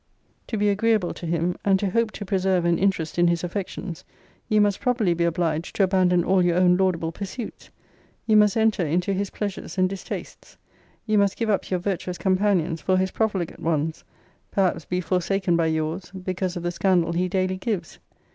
To 0.47 0.57
be 0.57 0.69
agreeable 0.69 1.13
to 1.13 1.27
him, 1.27 1.55
and 1.63 1.77
to 1.77 1.91
hope 1.91 2.09
to 2.13 2.25
preserve 2.25 2.65
an 2.65 2.79
interest 2.79 3.19
in 3.19 3.27
his 3.27 3.43
affections, 3.43 4.03
you 4.49 4.59
must 4.59 4.79
probably 4.79 5.13
be 5.13 5.25
obliged 5.25 5.75
to 5.75 5.83
abandon 5.83 6.23
all 6.23 6.43
your 6.43 6.57
own 6.57 6.75
laudable 6.75 7.11
pursuits. 7.11 7.69
You 8.25 8.35
must 8.35 8.57
enter 8.57 8.83
into 8.83 9.13
his 9.13 9.29
pleasures 9.29 9.77
and 9.77 9.87
distastes. 9.87 10.57
You 11.05 11.19
must 11.19 11.37
give 11.37 11.51
up 11.51 11.69
your 11.69 11.79
virtuous 11.79 12.17
companions 12.17 12.81
for 12.81 12.97
his 12.97 13.11
profligate 13.11 13.59
ones 13.59 14.03
perhaps 14.49 14.85
be 14.85 15.01
forsaken 15.01 15.55
by 15.55 15.67
your's, 15.67 16.09
because 16.09 16.55
of 16.57 16.63
the 16.63 16.71
scandal 16.71 17.13
he 17.13 17.29
daily 17.29 17.57
gives. 17.57 17.99